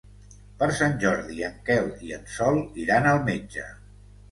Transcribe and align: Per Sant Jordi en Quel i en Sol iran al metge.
Per 0.61 0.69
Sant 0.79 0.95
Jordi 1.03 1.45
en 1.51 1.59
Quel 1.69 1.87
i 2.09 2.17
en 2.17 2.27
Sol 2.39 2.59
iran 2.87 3.13
al 3.13 3.25
metge. 3.31 3.71